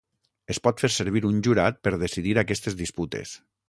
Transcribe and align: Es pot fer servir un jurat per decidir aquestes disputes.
Es 0.53 0.59
pot 0.67 0.81
fer 0.85 0.89
servir 0.95 1.23
un 1.31 1.39
jurat 1.49 1.79
per 1.87 1.95
decidir 2.07 2.37
aquestes 2.47 2.83
disputes. 2.85 3.41